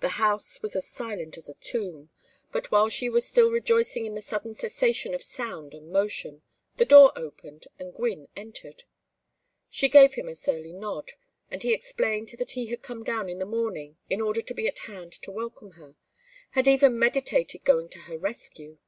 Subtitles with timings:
[0.00, 2.08] The house was as silent as a tomb;
[2.52, 6.40] but while she was still rejoicing in the sudden cessation of sound and motion,
[6.78, 8.84] the door opened and Gwynne entered.
[9.68, 11.12] She gave him a surly nod,
[11.50, 14.66] and he explained that he had come down in the morning, in order to be
[14.68, 15.96] at hand to welcome her;
[16.52, 18.78] had even meditated going to her rescue.